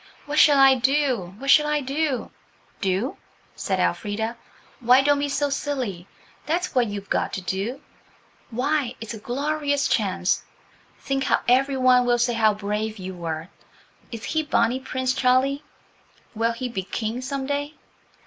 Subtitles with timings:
[0.25, 1.35] What shall I do?
[1.37, 2.31] What shall I do?"
[2.81, 3.17] "Do?"
[3.55, 4.35] said Elfrida.
[4.79, 6.07] "Why don't be so silly.
[6.47, 7.81] That's what you've got to do.
[8.49, 10.41] Why, it's a glorious chance.
[10.97, 13.49] Think how every one will say how brave you were.
[14.11, 15.61] Is he Bonnie Prince Charlie?
[16.33, 17.75] Will he be King some day?"